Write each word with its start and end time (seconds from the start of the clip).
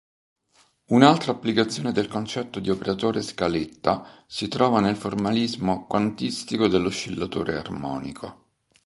Un'altra 0.85 1.31
applicazione 1.31 1.91
del 1.91 2.07
concetto 2.07 2.59
di 2.59 2.71
operatore 2.71 3.21
scaletta 3.21 4.03
si 4.25 4.47
trova 4.47 4.79
nel 4.79 4.95
formalismo 4.95 5.85
quantistico 5.85 6.67
dell'oscillatore 6.67 7.55
armonico. 7.59 8.45